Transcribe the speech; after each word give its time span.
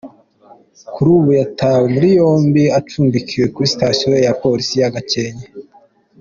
Kuri 0.93 1.09
ubu 1.17 1.31
yatawe 1.41 1.85
muri 1.93 2.07
yombi, 2.19 2.63
acumbikiwe 2.79 3.45
kuri 3.53 3.71
Sitasiyo 3.73 4.09
ya 4.25 4.33
Polisi 4.41 4.75
ya 4.81 4.93
Gakenke. 4.95 5.47